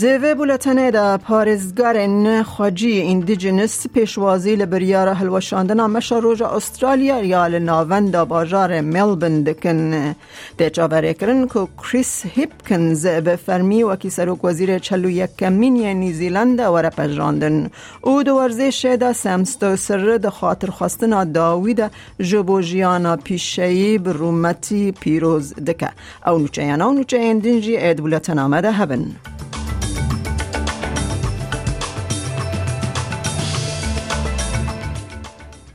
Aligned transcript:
دوی 0.00 0.34
بولتنه 0.34 0.90
دا 0.90 1.18
پارزگارن 1.18 2.42
خواجی 2.42 2.90
ایندیجنس 2.90 3.86
پیشوازی 3.86 4.56
لبریار 4.56 5.08
هلوشاندن 5.08 5.80
مشا 5.86 6.18
روژ 6.18 6.42
استرالیا 6.42 7.22
یا 7.22 7.46
لناون 7.46 8.10
دا 8.10 8.24
باجار 8.24 8.80
ملبن 8.80 9.42
دکن. 9.42 10.14
ده 10.58 10.70
چاوره 10.70 11.14
کرن 11.14 11.48
که 11.48 11.68
کریس 11.82 12.22
هیپکنز 12.26 13.06
به 13.06 13.36
فرمی 13.36 13.82
وکی 13.82 14.10
سروک 14.10 14.44
وزیر 14.44 14.78
چلو 14.78 15.10
یکمین 15.10 15.86
نیزیلند 15.86 16.60
و 16.60 16.76
رپجراندن 16.76 17.70
او 18.00 18.22
دو 18.22 18.34
ورزش 18.34 18.96
دا 19.00 19.12
سمستو 19.12 19.76
سر 19.76 20.16
دا 20.16 20.30
خاطر 20.30 20.70
خواستن 20.70 21.32
داوید 21.32 21.90
جبو 22.20 22.60
جیانا 22.60 23.16
پیشهی 23.16 23.98
برومتی 23.98 24.92
پیروز 24.92 25.54
دکه. 25.54 25.90
او 26.26 26.38
نوچه 26.38 26.62
او 26.62 26.92
نوچه 26.92 27.16
ایندینجی 27.16 27.76
اید 27.76 27.96
بولتن 27.96 28.38
آمده 28.38 28.72
هبن. 28.72 29.06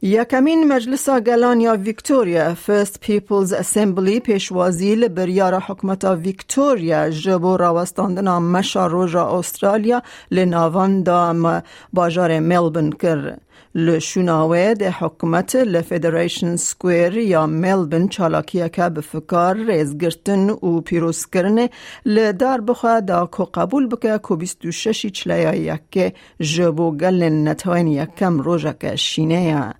یکمین 0.05 0.67
مجلس 0.67 1.09
گلان 1.09 1.59
یا 1.61 1.73
ویکتوریا 1.73 2.53
فرست 2.53 2.99
پیپلز 2.99 3.53
اسمبلی 3.53 4.19
پیشوازی 4.19 4.95
لبریار 4.95 5.53
حکمت 5.59 6.05
ویکتوریا 6.05 7.09
جبو 7.09 7.57
راوستاندن 7.57 8.27
مشا 8.27 8.87
روژا 8.87 9.39
استرالیا 9.39 10.01
لناوان 10.31 11.03
دا 11.03 11.61
باجار 11.93 12.39
ملبن 12.39 12.89
کر. 12.89 13.35
لشوناوه 13.75 14.73
ده 14.73 14.91
حکومت 14.91 15.55
لفدریشن 15.55 16.55
سکویر 16.55 17.17
یا 17.17 17.45
ملبن 17.45 18.07
چالاکیه 18.07 18.69
که 18.69 18.89
بفکار 18.89 19.55
ریزگرتن 19.55 20.49
و 20.49 20.81
پیروز 20.81 21.25
کرنه 21.25 21.69
لدار 22.05 22.61
بخوا 22.61 22.99
دا 22.99 23.25
کو 23.25 23.45
قبول 23.45 23.87
بکه 23.87 24.35
بیستو 24.35 24.71
ششی 24.71 25.09
چلیا 25.09 25.53
یکه 25.53 26.13
جبو 26.39 26.91
گل 26.91 27.23
نتوین 27.23 27.87
یکم 27.87 28.39
روژا 28.39 28.73
که 28.73 28.95
شینه 28.95 29.73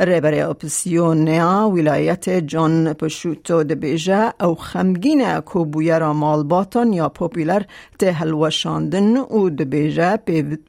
رهبر 0.00 0.50
اپسیون 0.50 1.28
ولایت 1.72 2.28
جان 2.28 2.92
پشوتو 2.92 3.62
دبیجه 3.62 4.32
او 4.40 4.54
خمگین 4.54 5.40
کو 5.40 5.64
بویر 5.64 6.12
مالباتان 6.12 6.92
یا 6.92 7.08
پوپیلر 7.08 7.62
ته 7.98 8.12
هلوشاندن 8.12 9.16
او 9.16 9.50
دبیجه 9.50 10.16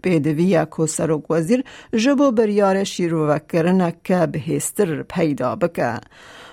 پیدوی 0.03 0.65
کو 0.65 0.87
سروک 0.87 1.31
وزیر 1.31 1.63
جبو 1.93 2.31
بریار 2.31 2.83
شیرو 2.83 3.27
وکرن 3.27 3.91
که 4.03 4.25
بهستر 4.25 5.03
پیدا 5.03 5.55
بکه. 5.55 5.93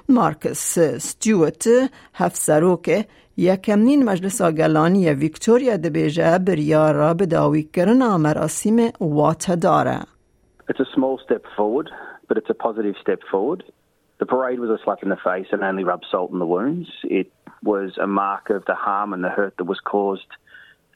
مارکس 0.08 0.78
ستیوت 0.78 1.68
هفت 2.14 2.36
سروک 2.36 3.06
یکمنین 3.36 4.04
مجلس 4.04 4.40
آگلانی 4.40 5.10
ویکتوریا 5.10 5.76
دبیجه 5.76 6.38
بریارا 6.38 7.14
بداوی 7.14 7.62
کرن 7.62 8.16
مراسم 8.16 8.88
وات 9.00 9.50
داره 9.50 10.13
It's 10.68 10.80
a 10.80 10.86
small 10.94 11.18
step 11.24 11.44
forward. 11.56 11.90
but 12.26 12.38
it's 12.38 12.50
a 12.50 12.54
positive 12.54 12.94
step 13.00 13.20
forward. 13.30 13.64
The 14.18 14.26
parade 14.26 14.58
was 14.60 14.70
a 14.70 14.82
slap 14.82 15.02
in 15.02 15.08
the 15.08 15.16
face 15.16 15.46
and 15.52 15.62
only 15.62 15.84
rubbed 15.84 16.06
salt 16.10 16.30
in 16.32 16.38
the 16.38 16.46
wounds. 16.46 16.88
It 17.02 17.30
was 17.62 17.98
a 17.98 18.06
mark 18.06 18.50
of 18.50 18.64
the 18.64 18.74
harm 18.74 19.12
and 19.12 19.22
the 19.22 19.28
hurt 19.28 19.56
that 19.58 19.64
was 19.64 19.80
caused 19.80 20.26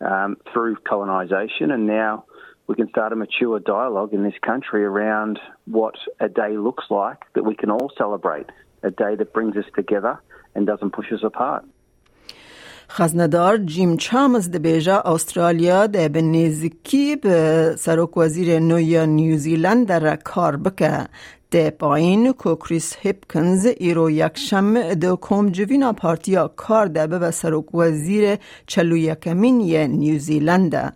um, 0.01 0.37
through 0.53 0.77
colonisation, 0.89 1.71
and 1.71 1.87
now 1.87 2.25
we 2.67 2.77
can 2.77 2.89
start 2.89 3.13
a 3.13 3.17
mature 3.17 3.59
dialogue 3.59 4.13
in 4.13 4.23
this 4.23 4.39
country 4.43 4.85
around 4.85 5.39
what 5.65 5.97
a 6.21 6.29
day 6.29 6.57
looks 6.57 6.85
like 6.91 7.25
that 7.35 7.45
we 7.45 7.55
can 7.57 7.71
all 7.71 7.91
celebrate, 7.99 8.47
a 8.83 8.91
day 8.91 9.17
that 9.17 9.33
brings 9.33 9.57
us 9.57 9.65
together 9.75 10.21
and 10.55 10.67
doesn't 10.67 10.93
push 10.93 11.13
us 11.13 11.21
apart. 11.23 11.65
خزندار 12.91 13.57
جیم 13.57 13.97
چامز 13.97 14.51
بیجا 14.51 15.01
استرالیا 15.01 15.87
ده 15.87 16.09
به 16.09 16.23
نزدیکی 16.23 17.17
به 17.17 17.75
سروک 17.79 18.17
وزیر 18.17 18.59
نویا 18.59 19.05
نیوزیلند 19.05 19.87
در 19.87 20.17
کار 20.17 20.57
بکه. 20.57 21.07
ده 21.51 21.71
پایین 21.71 22.33
کو 22.33 22.55
کریس 22.55 22.97
هیپکنز 23.01 23.67
ایرو 23.67 24.11
یک 24.11 24.39
شم 24.39 24.95
دو 24.95 25.19
کم 25.21 25.49
جوینا 25.49 25.93
پارتیا 25.93 26.49
کار 26.57 26.87
ده 26.87 27.07
به 27.07 27.31
سروک 27.31 27.75
وزیر 27.75 28.39
چلو 28.67 28.97
یکمین 28.97 29.61
یه 29.61 29.87
نیوزیلنده 29.87 30.93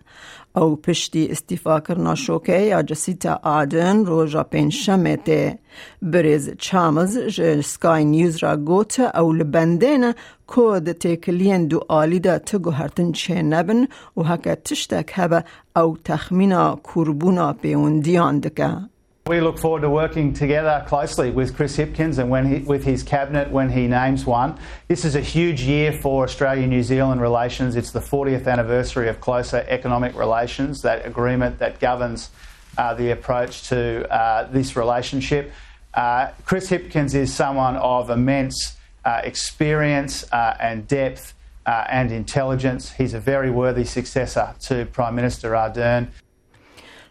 او 0.56 0.76
پشتی 0.76 1.26
استیفا 1.30 1.80
کرنا 1.80 2.14
شوکه 2.14 2.58
یا 2.58 2.82
جسیتا 2.82 3.40
آدن 3.42 4.04
روژا 4.04 4.42
پنج 4.42 4.90
ته. 5.24 5.58
بریز 6.02 6.50
چامز 6.58 7.18
سکای 7.64 8.04
نیوز 8.04 8.36
را 8.36 8.56
گوت 8.56 9.00
او 9.00 9.32
لبندین 9.32 10.12
کود 10.46 10.92
تکلین 10.92 11.66
دو 11.66 11.80
آلی 11.88 12.20
دا 12.20 12.38
تگو 12.38 12.70
هرتن 12.70 13.12
چه 13.12 13.42
نبن 13.42 13.86
و 14.16 14.22
هکا 14.22 14.54
تشتک 14.54 15.12
هبه 15.14 15.44
او 15.76 15.96
تخمینا 16.04 16.80
کربونا 16.84 17.52
پیوندیان 17.52 18.40
دکه. 18.40 18.91
We 19.28 19.40
look 19.40 19.56
forward 19.56 19.82
to 19.82 19.90
working 19.90 20.32
together 20.32 20.84
closely 20.88 21.30
with 21.30 21.54
Chris 21.54 21.76
Hipkins 21.76 22.18
and 22.18 22.28
when 22.28 22.44
he, 22.44 22.58
with 22.58 22.82
his 22.82 23.04
cabinet 23.04 23.52
when 23.52 23.70
he 23.70 23.86
names 23.86 24.26
one. 24.26 24.58
This 24.88 25.04
is 25.04 25.14
a 25.14 25.20
huge 25.20 25.62
year 25.62 25.92
for 25.92 26.24
Australia 26.24 26.66
New 26.66 26.82
Zealand 26.82 27.20
relations. 27.20 27.76
It's 27.76 27.92
the 27.92 28.00
40th 28.00 28.48
anniversary 28.48 29.08
of 29.08 29.20
closer 29.20 29.64
economic 29.68 30.16
relations, 30.16 30.82
that 30.82 31.06
agreement 31.06 31.60
that 31.60 31.78
governs 31.78 32.30
uh, 32.76 32.94
the 32.94 33.12
approach 33.12 33.68
to 33.68 34.12
uh, 34.12 34.50
this 34.50 34.74
relationship. 34.74 35.52
Uh, 35.94 36.32
Chris 36.44 36.68
Hipkins 36.68 37.14
is 37.14 37.32
someone 37.32 37.76
of 37.76 38.10
immense 38.10 38.76
uh, 39.04 39.20
experience 39.22 40.24
uh, 40.32 40.56
and 40.58 40.88
depth 40.88 41.34
uh, 41.64 41.84
and 41.88 42.10
intelligence. 42.10 42.90
He's 42.90 43.14
a 43.14 43.20
very 43.20 43.52
worthy 43.52 43.84
successor 43.84 44.56
to 44.62 44.84
Prime 44.86 45.14
Minister 45.14 45.52
Ardern. 45.52 46.08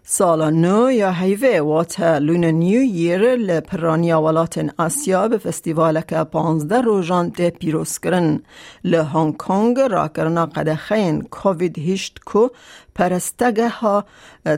سالا 0.03 0.49
نو 0.49 0.91
یا 0.91 1.11
هیوه 1.11 1.59
وات 1.61 1.99
لون 1.99 2.45
نیو 2.45 2.81
یر 2.83 3.35
لپرانیا 3.35 4.21
ولاتن 4.21 4.69
آسیا 4.77 5.27
به 5.27 5.37
فستیوال 5.37 6.01
که 6.01 6.23
پانزده 6.23 6.81
روژان 6.81 7.31
ته 7.31 7.49
پیروز 7.49 7.99
کرن. 7.99 8.39
لهانگ 8.83 9.37
کانگ 9.37 9.79
را 9.79 10.07
کرنا 10.07 10.45
قدخین 10.45 11.21
کووید 11.21 11.79
هشت 11.79 12.19
کو 12.25 12.47
پرستگه 12.95 13.69
ها 13.69 14.05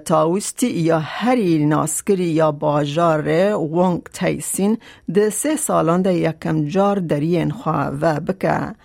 تاوستی 0.05 0.67
یا 0.67 0.99
هری 0.99 1.65
ناسکری 1.65 2.25
یا 2.25 2.51
باجار 2.51 3.53
وانگ 3.53 4.03
تیسین 4.13 4.77
ده 5.13 5.29
سه 5.29 5.55
سالان 5.55 6.01
ده 6.01 6.13
یکم 6.13 6.65
جار 6.65 6.99
درین 6.99 7.51
خواه 7.51 7.87
و 8.01 8.19
بکه. 8.19 8.75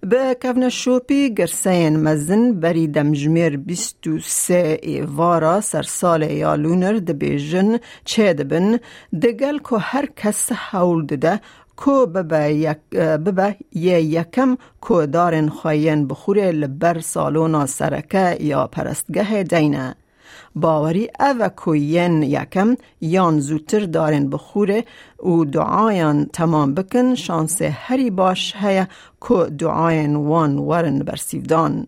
به 0.00 0.36
کفن 0.42 0.68
شوپی 0.68 1.34
گرسین 1.34 1.96
مزن 1.96 2.52
بری 2.52 2.86
دمجمیر 2.86 3.56
بیستو 3.56 4.18
سه 4.18 4.78
ایوارا 4.82 5.60
سر 5.60 5.82
سال 5.82 6.22
یا 6.22 6.54
لونر 6.54 6.98
ده 6.98 7.12
بیجن 7.12 7.78
چه 8.04 8.32
دبن 8.34 8.78
دگل 9.22 9.58
که 9.58 9.76
هر 9.78 10.06
کس 10.16 10.52
حول 10.52 11.06
ده 11.06 11.40
کو 11.76 12.06
ببا 12.06 13.52
یه 13.72 14.00
یکم 14.00 14.56
کو 14.80 15.06
دارن 15.06 15.48
خواین 15.48 16.08
بخوره 16.08 16.50
لبر 16.50 17.00
سالونا 17.00 17.66
سرکه 17.66 18.36
یا 18.40 18.66
پرستگه 18.66 19.42
دینه 19.42 19.94
باوری 20.54 21.08
او 21.20 21.48
کوین 21.48 22.22
یکم 22.22 22.76
یان 23.00 23.40
زودتر 23.40 23.80
دارن 23.80 24.30
بخوره 24.30 24.84
و 25.22 25.44
دعایان 25.44 26.26
تمام 26.32 26.74
بکن 26.74 27.14
شانس 27.14 27.62
هری 27.62 28.10
باش 28.10 28.54
هیا 28.56 28.86
کو 29.20 29.44
دعاین 29.44 30.16
وان 30.16 30.58
ورن 30.58 30.98
برسیودان 30.98 31.86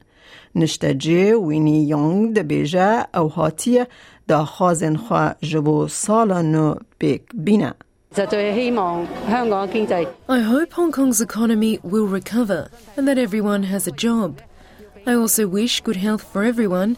نشته 0.54 0.94
جه 0.94 1.36
وینی 1.36 1.82
یونگ 1.82 2.34
ده 2.34 2.42
بیجه 2.42 3.06
او 3.14 3.28
هاتیه 3.28 3.86
دا 4.28 4.44
خازن 4.44 4.96
خواه 4.96 5.34
جبو 5.42 5.88
سالا 5.88 6.42
نو 6.42 6.74
بیک 6.98 7.22
بینه 7.34 7.74
I 8.16 8.24
hope 10.40 10.72
Hong 10.72 10.92
Kong's 10.92 11.20
economy 11.20 11.78
will 11.82 12.06
recover 12.06 12.70
and 12.96 13.06
that 13.06 13.18
everyone 13.18 13.64
has 13.64 13.86
a 13.86 13.92
job. 13.92 14.40
I 15.06 15.12
also 15.12 15.46
wish 15.46 15.82
good 15.82 15.96
health 15.96 16.22
for 16.32 16.42
everyone 16.42 16.96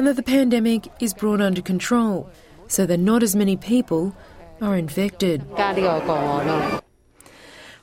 and 0.00 0.06
that 0.08 0.16
the 0.16 0.22
pandemic 0.22 0.82
is 0.98 1.12
brought 1.12 1.42
under 1.42 1.60
control 1.60 2.30
so 2.68 2.86
that 2.86 2.98
not 2.98 3.22
as 3.22 3.36
many 3.36 3.54
people 3.54 4.14
are 4.62 4.74
infected. 4.74 5.42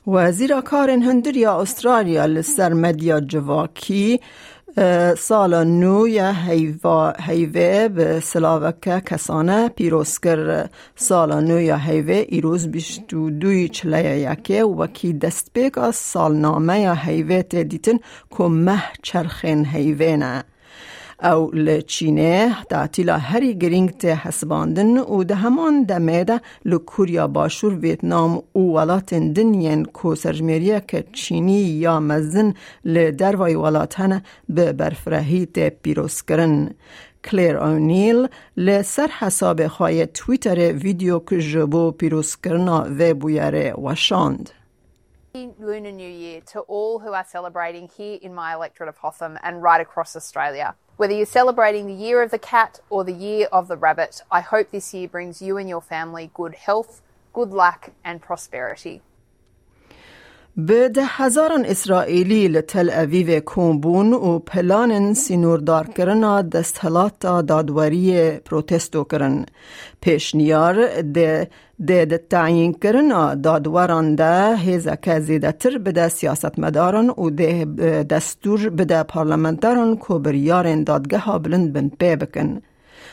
وزیر 0.06 0.60
کار 0.60 0.90
هندریا 0.90 1.60
استرالیا 1.60 2.26
لسر 2.26 2.72
مدیا 2.72 3.20
جواکی 3.20 4.20
سال 5.18 5.66
نو 5.66 6.08
یا 6.08 6.32
هیوه 7.18 7.88
به 7.88 8.20
سلاوکه 8.20 9.00
کسانه 9.00 9.68
پیروز 9.68 10.18
کر 10.18 10.68
سال 10.96 11.44
نو 11.44 11.60
یا 11.60 11.76
هیوه 11.76 12.24
ایروز 12.28 12.68
بیشتو 12.68 13.30
دوی 13.30 13.68
چلیه 13.68 14.30
یکه 14.30 14.64
وکی 14.64 15.12
دست 15.12 15.50
بیگ 15.54 15.78
از 15.78 15.96
سالنامه 15.96 16.80
یا 16.80 16.94
هیوه 16.94 17.42
تدیتن 17.42 17.98
که 18.38 18.44
مه 18.44 18.82
چرخین 19.02 19.66
هیوه 19.66 20.16
نه 20.16 20.44
او 21.22 21.50
لچینه 21.50 22.56
تعطیل 22.70 23.10
هری 23.10 23.54
گرینگ 23.54 23.90
ته 23.90 24.14
حسباندن 24.14 24.98
و 24.98 25.24
ده 25.24 25.34
همان 25.34 25.82
دمیده 25.82 26.40
لکوریا 26.64 27.26
باشور 27.26 27.74
ویتنام 27.74 28.42
و 28.54 28.58
ولات 28.58 29.14
دنین 29.14 29.84
کو 29.84 30.14
سرجمیریه 30.14 30.82
که 30.88 31.04
چینی 31.12 31.60
یا 31.60 32.00
مزن 32.00 32.54
لدروای 32.84 33.54
ولات 33.54 34.00
هنه 34.00 34.22
به 34.48 34.72
برفرهی 34.72 35.46
ته 35.46 35.70
پیروز 35.82 36.22
کرن. 36.22 36.70
کلیر 37.24 37.56
اونیل 37.56 38.28
لسر 38.56 39.08
حساب 39.18 39.66
خواهی 39.66 40.06
تویتر 40.06 40.72
ویدیو 40.72 41.18
که 41.18 41.38
جبو 41.38 41.90
پیروز 41.90 42.36
کرنا 42.36 42.86
و 42.98 43.14
بویره 43.14 43.72
وشاند. 43.72 44.50
Lunar 45.33 45.91
New 45.91 46.13
Year 46.25 46.41
to 46.53 46.59
all 46.61 46.99
who 46.99 47.11
are 47.13 47.25
celebrating 47.25 47.89
here 47.97 48.19
in 48.21 48.35
my 48.35 48.53
electorate 48.53 48.89
of 48.89 48.97
Hotham 48.97 49.39
and 49.41 49.63
right 49.63 49.81
across 49.81 50.15
Australia. 50.15 50.75
Whether 50.97 51.15
you're 51.15 51.25
celebrating 51.25 51.87
the 51.87 51.99
year 52.05 52.21
of 52.21 52.29
the 52.29 52.37
cat 52.37 52.79
or 52.91 53.03
the 53.03 53.13
year 53.13 53.47
of 53.51 53.67
the 53.67 53.77
rabbit, 53.77 54.21
I 54.31 54.41
hope 54.41 54.69
this 54.69 54.93
year 54.93 55.07
brings 55.07 55.41
you 55.41 55.57
and 55.57 55.67
your 55.67 55.81
family 55.81 56.29
good 56.35 56.53
health, 56.53 57.01
good 57.33 57.51
luck, 57.51 57.89
and 58.05 58.21
prosperity. 58.21 59.01
به 60.57 60.89
ده 60.89 61.05
هزاران 61.05 61.65
اسرائیلی 61.65 62.47
لتل 62.47 62.89
اویو 62.89 63.39
کومبون 63.39 64.13
و 64.13 64.39
پلان 64.39 65.13
سینوردار 65.13 65.87
کرنا 65.87 66.41
دستهلات 66.41 67.19
دادوری 67.19 68.31
پروتستو 68.31 69.03
کرن. 69.03 69.45
پیشنیار 70.01 71.01
ده 71.01 71.49
ده 71.86 72.18
تعیین 72.30 72.72
کرنا 72.72 73.34
دادوران 73.34 74.14
ده 74.14 74.56
هیزا 74.56 74.96
که 74.96 75.20
زیده 75.20 75.52
تر 75.52 75.78
بده 75.78 76.08
سیاست 76.08 76.58
مداران 76.58 77.10
و 77.10 77.30
ده 77.30 77.64
دستور 78.04 78.68
بده 78.70 79.02
پارلمنتاران 79.02 79.96
کو 79.96 80.18
بریارن 80.18 80.84
دادگه 80.84 81.18
ها 81.18 81.38
بلند 81.38 81.72
بن 81.72 81.88
پی 81.88 82.16
بکن. 82.16 82.62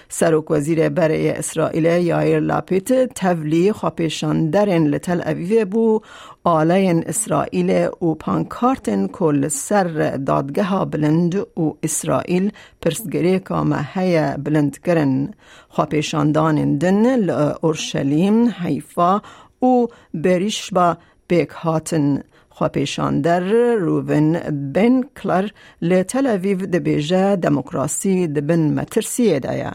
سروک 0.09 0.51
وزیر 0.51 0.89
برای 0.89 1.29
اسرائیل 1.29 1.85
یایر 1.85 2.39
لاپیت 2.39 3.13
تولی 3.13 3.71
خواپیشان 3.71 4.49
درن 4.49 4.87
لتل 4.87 5.21
اویو 5.21 5.65
بو. 5.65 6.01
آلین 6.47 7.03
اسرائیل 7.07 7.87
و 8.01 8.13
پانکارتن 8.15 9.07
کل 9.07 9.47
سر 9.47 10.17
دادگه 10.17 10.63
ها 10.63 10.85
بلند 10.85 11.35
و 11.35 11.77
اسرائیل 11.83 12.51
پرسگری 12.81 13.39
کامه 13.39 13.87
هی 13.93 14.37
بلند 14.37 14.79
کرن 14.79 15.33
خواپیشاندان 15.69 16.77
دن 16.77 17.29
اورشلیم 17.29 18.49
حیفا 18.49 19.21
و 19.61 19.87
بریش 20.13 20.71
با 20.73 20.97
بیک 21.27 21.49
هاتن 21.49 22.23
خواپیشاندر 22.57 23.43
روون 23.75 24.33
بن 24.73 25.01
کلر 25.21 25.49
لتل 25.81 26.27
اویو 26.27 26.57
دبیجه 26.57 27.35
دموکراسی 27.35 28.27
دبن 28.27 28.73
مترسیه 28.73 29.39
دایا 29.39 29.71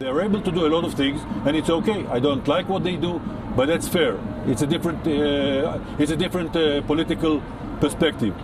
They're 0.00 0.22
able 0.22 0.40
to 0.40 0.50
do 0.50 0.62
a 0.66 0.70
lot 0.76 0.84
of 0.88 0.94
things, 0.94 1.20
and 1.46 1.54
it's 1.54 1.68
okay. 1.78 2.00
I 2.16 2.18
don't 2.26 2.46
like 2.48 2.66
what 2.72 2.82
they 2.84 2.96
do, 2.96 3.20
but 3.56 3.66
that's 3.70 3.88
fair. 3.96 4.14
It's 4.50 4.62
a 4.62 4.66
different, 4.74 5.00
uh, 5.06 6.02
it's 6.02 6.10
a 6.10 6.16
different 6.24 6.52
uh, 6.56 6.80
political 6.92 7.34
perspective. 7.82 8.34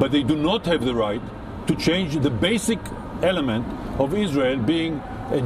But 0.00 0.08
they 0.14 0.22
do 0.32 0.36
not 0.36 0.66
have 0.66 0.82
the 0.84 0.94
right 1.06 1.24
to 1.68 1.74
change 1.88 2.10
the 2.26 2.34
basic 2.48 2.80
element 3.22 3.64
of 4.02 4.08
Israel 4.14 4.58
being 4.74 4.92
a 5.38 5.40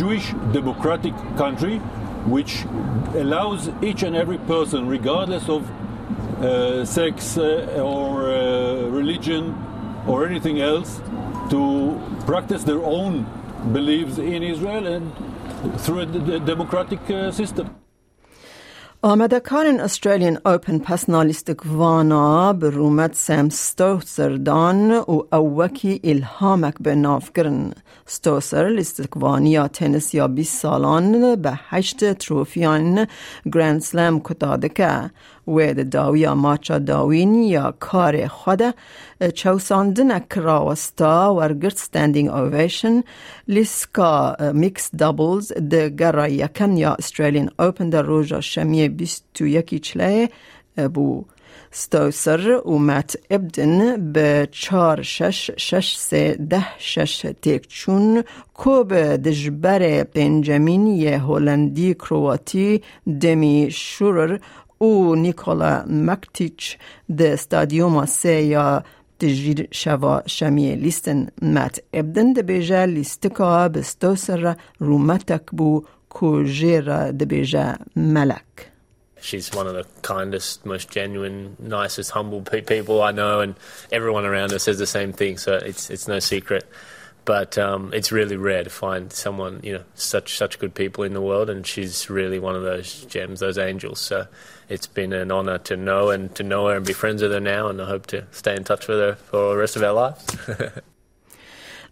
Jewish 0.00 0.26
democratic 0.58 1.14
country, 1.42 1.76
which 2.36 2.52
allows 3.22 3.60
each 3.88 4.02
and 4.02 4.14
every 4.16 4.38
person, 4.54 4.88
regardless 4.88 5.46
of 5.56 5.60
uh, 6.40 6.84
sex 6.84 7.38
uh, 7.38 7.80
or 7.82 8.30
uh, 8.30 8.88
religion 8.90 9.54
or 10.06 10.26
anything 10.26 10.60
else, 10.60 11.00
to 11.50 12.00
practice 12.26 12.64
their 12.64 12.82
own 12.82 13.26
believes 13.72 14.18
in 14.18 14.42
Israel 14.42 14.86
and 14.86 15.12
through 15.78 16.00
a 16.00 16.40
democratic 16.40 17.00
uh, 17.10 17.30
system. 17.32 17.66
آمده 19.02 19.40
کارن 19.40 19.80
استرالیان 19.80 20.38
اوپن 20.44 20.78
پسنالیستک 20.78 21.66
وانا 21.66 22.52
به 22.52 22.70
رومت 22.70 23.14
سم 23.14 23.48
ستوسر 23.48 24.28
دان 24.28 24.90
و 24.90 25.22
اوکی 25.32 26.00
الهامک 26.04 26.74
به 26.80 26.94
ناف 26.94 27.30
کرن. 27.36 27.72
ستوسر 28.06 28.68
لیستک 28.68 29.16
وانیا 29.16 29.68
تنس 29.68 30.14
یا 30.14 30.28
20 30.28 30.60
سالان 30.60 31.34
به 31.34 31.52
هشت 31.68 32.12
تروفیان 32.12 33.06
گراند 33.52 33.80
سلام 33.80 34.20
کتاده 34.20 34.68
که 35.46 35.52
و 35.52 35.84
داویا 35.84 36.34
ماچا 36.34 36.78
داوین 36.78 37.34
یا 37.34 37.74
کار 37.80 38.26
خود 38.26 38.62
چوساندن 39.34 40.18
کراوستا 40.18 41.34
ورگرد 41.34 41.76
ستاندینگ 41.76 42.28
اوویشن 42.30 43.02
لیسکا 43.48 44.36
میکس 44.52 44.90
دابلز 44.98 45.52
ده 45.52 45.88
گرا 45.88 46.28
یکم 46.28 46.76
یا 46.76 46.94
استرالیان 46.94 47.50
اوپن 47.58 47.90
در 47.90 48.02
روژا 48.02 48.40
شمیه 48.40 48.88
بیست 48.88 49.24
و 49.40 49.46
یکی 49.46 49.78
چله 49.78 50.28
بو 50.94 51.24
ستوسر 51.70 52.60
و 52.66 52.78
مت 52.78 53.16
ابدن 53.30 54.12
به 54.12 54.48
چار 54.50 55.02
شش 55.02 55.50
شش 55.56 55.96
سه 55.96 56.36
ده 56.50 56.66
شش 56.78 57.26
تیک 57.42 57.68
چون 57.68 58.24
کوب 58.54 58.94
دجبر 58.94 60.04
بنجامین 60.04 60.86
یه 60.86 61.22
هلندی 61.22 61.94
کرواتی 61.94 62.82
دمی 63.20 63.68
شورر 63.70 64.38
و 64.80 65.14
نیکولا 65.14 65.84
مکتیچ 65.88 66.78
ده 67.16 67.28
استادیوم 67.28 68.06
سه 68.06 68.28
یا 68.28 68.84
تجیر 69.20 69.68
شوا 69.70 70.22
شمیه 70.26 70.74
لیستن 70.74 71.28
مت 71.42 71.80
ابدن 71.92 72.32
ده 72.32 72.42
بیجا 72.42 72.84
لیستکا 72.84 73.68
بستوسر 73.68 74.56
رومتک 74.78 75.50
بو 75.52 75.84
کو 76.08 76.42
جیر 76.42 77.10
ده 77.12 77.24
بیجا 77.24 77.74
ملک 77.96 78.42
She's 79.20 79.50
one 79.52 79.66
of 79.66 79.74
the 79.74 79.86
kindest, 80.02 80.64
most 80.64 80.88
genuine, 80.90 81.56
nicest, 81.58 82.10
humble 82.12 82.42
people 82.42 83.02
I 83.02 83.10
know, 83.10 83.40
and 83.40 83.56
everyone 83.90 84.24
around 84.24 84.52
her 84.52 84.60
says 84.60 84.78
the 84.78 84.86
same 84.86 85.12
thing. 85.12 85.36
So 85.38 85.52
it's 85.54 85.90
it's 85.90 86.06
no 86.06 86.18
secret. 86.20 86.64
But 87.26 87.58
um, 87.58 87.92
it's 87.92 88.12
really 88.12 88.36
rare 88.36 88.64
to 88.64 88.70
find 88.70 89.12
someone, 89.12 89.60
you 89.62 89.74
know, 89.74 89.84
such 89.94 90.38
such 90.38 90.58
good 90.58 90.74
people 90.74 91.04
in 91.04 91.12
the 91.12 91.20
world, 91.20 91.50
and 91.50 91.66
she's 91.66 92.08
really 92.08 92.38
one 92.38 92.54
of 92.54 92.62
those 92.62 93.04
gems, 93.06 93.40
those 93.40 93.58
angels. 93.58 94.00
So 94.00 94.28
it's 94.68 94.86
been 94.86 95.12
an 95.12 95.30
honour 95.30 95.58
to 95.58 95.76
know 95.76 96.10
and 96.10 96.34
to 96.36 96.44
know 96.44 96.68
her 96.68 96.76
and 96.76 96.86
be 96.86 96.92
friends 96.92 97.22
with 97.22 97.32
her 97.32 97.40
now, 97.40 97.68
and 97.68 97.82
I 97.82 97.86
hope 97.86 98.06
to 98.06 98.26
stay 98.30 98.56
in 98.56 98.64
touch 98.64 98.88
with 98.88 98.98
her 98.98 99.14
for 99.16 99.50
the 99.50 99.56
rest 99.56 99.76
of 99.76 99.82
our 99.82 99.92
lives. 99.92 100.24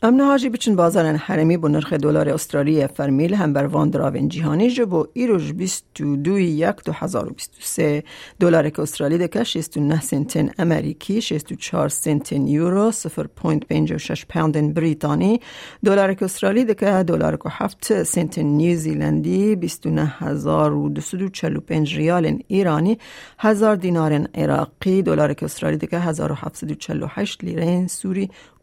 امنا 0.05 0.25
هاجی 0.27 0.49
بچن 0.49 0.77
بازارن 0.77 1.17
حرمی 1.17 1.57
با 1.57 1.69
نرخ 1.69 1.93
دلار 1.93 2.29
استرالی 2.29 2.87
فرمیل 2.87 3.35
هم 3.35 3.53
بر 3.53 3.67
وان 3.67 3.91
دراوین 3.91 4.29
جهانی 4.29 4.71
جو 4.71 4.87
با 4.87 5.09
ایروش 5.13 5.53
بیست 5.53 5.85
دو 6.25 6.39
یک 6.39 6.77
دو 6.85 6.93
هزار 6.93 7.29
و 7.29 7.33
بیست 7.33 7.51
سه. 7.61 8.05
دلار 8.41 8.71
که 8.71 8.83
استرالی 8.83 9.19
دکه 9.19 9.45
شیست 9.45 9.79
نه 9.79 10.01
سنتن 10.01 10.51
امریکی 10.59 11.23
شیست 11.23 11.53
و 11.53 11.55
چار 11.55 11.89
سنتن 11.89 12.47
یورو 12.47 12.91
سفر 12.91 13.27
پوینت 13.27 13.67
پینج 13.67 13.93
و 13.93 13.99
شش 13.99 14.27
پوندن 14.27 14.73
بریتانی. 14.73 15.41
دلار 15.85 16.15
که 16.15 16.25
استرالی 16.25 16.65
دکه 16.65 17.03
دلار 17.03 17.37
که 17.37 17.49
هفت 17.53 18.03
سنتن 18.03 18.43
نیوزیلندی 18.43 19.57
بیست 19.57 19.87
و 19.87 19.91
نه 19.91 20.15
هزار 20.19 20.75
و 20.75 20.89
دو 20.89 21.01
سد 21.01 21.23
و 21.23 21.29
چلو 21.29 21.61
پنج 21.61 21.97
ریال 21.97 22.39
ایرانی 22.49 22.99
هزار 23.39 23.77
دینار 23.77 24.13
عراقی. 24.35 25.03
دلار 25.03 25.35
که 25.35 25.45
استرالی 25.45 25.77
دکه 25.77 25.99
هزار 25.99 26.33
و 26.33 26.35
هفت 26.35 26.65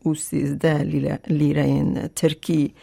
و 0.05 0.13
چلو 0.13 0.57
هشت 0.63 1.31
لیره 1.31 2.09
ترکی. 2.15 2.73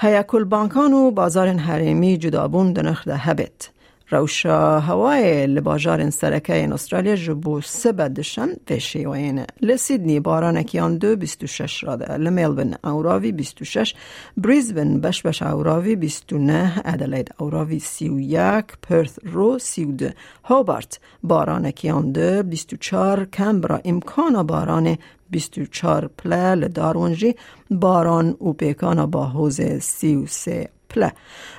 هیا 0.00 0.22
کل 0.22 0.44
بانکان 0.44 0.92
و 0.92 1.10
بازار 1.10 1.48
حریمی 1.48 2.18
جدابون 2.18 2.72
دنخ 2.72 3.04
ده 3.08 3.16
هبت. 3.16 3.70
روشا 4.10 4.80
هوای 4.80 5.46
لباجار 5.46 6.10
سرکه 6.10 6.68
استرالیا 6.74 7.16
جبو 7.16 7.60
سبه 7.60 8.08
دشن 8.08 8.48
وشی 8.70 9.06
وین 9.06 9.44
لسیدنی 9.62 10.20
بارانکیان 10.20 10.98
دو 10.98 11.16
بیستو 11.16 11.46
شش 11.46 11.84
راده 11.84 12.16
لملبن 12.16 12.74
اوراوی 12.84 13.32
بیستو 13.32 13.64
شش. 13.64 13.94
بریزبن 14.36 15.00
بش 15.00 15.22
بش 15.22 15.42
اوراوی 15.42 15.96
بیستو 15.96 16.38
نه. 16.38 16.82
ادلید 16.84 17.34
اوراوی 17.38 17.78
سی 17.78 18.08
و 18.08 18.20
یک. 18.20 18.64
پرث 18.82 19.18
رو 19.22 19.58
سی 19.58 19.84
و 19.84 19.92
دو. 19.92 20.08
هوبارت 20.44 21.00
بارانکیان 21.22 22.12
دو 22.12 22.42
بیستو 22.42 22.76
چار 22.76 23.24
کمبرا 23.24 23.80
امکان 23.84 24.42
باران 24.42 24.96
24 25.30 26.10
پله 26.18 26.54
لدارونجی 26.54 27.34
باران 27.70 28.36
و 28.40 28.52
پیکانا 28.52 29.06
با 29.06 29.26
حوز 29.26 29.60
33 29.60 30.68
پله 30.90 31.12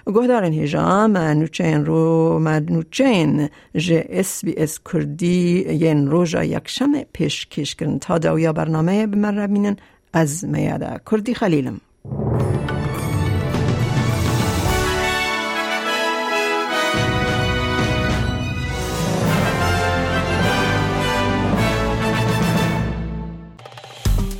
گهدارن 0.08 0.54
هیجا 0.54 1.08
ما 1.08 1.34
نوچین 1.34 1.86
رو 1.86 2.40
ما 2.40 2.60
نوچین 2.60 3.50
جه 3.76 4.06
اس 4.10 4.46
بی 4.46 4.54
اس 4.58 4.80
کردی 4.94 5.66
ین 5.70 6.08
روژا 6.08 6.44
یک 6.44 6.68
شم 6.68 7.04
پیش 7.14 7.48
کش 7.48 7.76
کرن 7.76 8.00
تا 8.00 8.18
داویا 8.18 8.54
برنامه 8.54 9.08
بمر 9.08 9.48
بینن 9.48 9.76
از 10.14 10.46
میاده 10.46 11.02
کردی 11.12 11.34
خلیلم 11.34 11.82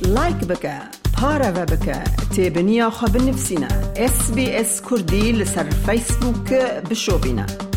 لایک 0.02 0.99
بکە 1.20 1.26
پارەوە 1.26 1.64
بکە 1.72 1.98
تێبنییا 2.34 2.88
خە 2.96 3.06
بنفسینە 3.14 3.70
SسBS 4.14 4.72
کوردی 4.86 5.26
لەسەر 5.40 5.66
فیسبووکە 5.84 6.64
بشۆبینە. 6.88 7.69